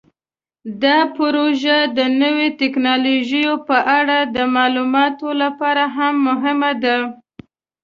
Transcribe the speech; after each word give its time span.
دا 0.83 0.97
پروژه 1.17 1.77
د 1.97 1.99
نوو 2.21 2.45
تکنالوژیو 2.61 3.53
په 3.67 3.77
اړه 3.99 4.17
د 4.35 4.37
معلوماتو 4.55 5.27
لپاره 5.41 5.83
هم 5.95 6.13
مهمه 6.27 6.71
ده. 6.83 6.97